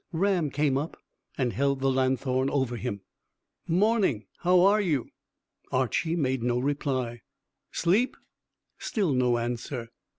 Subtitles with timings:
[0.11, 0.97] Ram came up
[1.37, 3.01] and held the lanthorn over him.
[3.67, 4.25] "Morning.
[4.39, 5.09] How are you?"
[5.71, 7.21] Archy made no reply.
[7.71, 8.17] "'Sleep?"
[8.79, 9.89] Still no answer.